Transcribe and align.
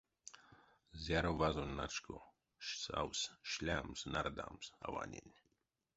Зяро 1.03 1.31
вазонь 1.39 1.75
начко 1.79 2.17
савсь 2.81 3.25
шлямс-нардамс 3.51 4.67
аванень. 4.85 5.33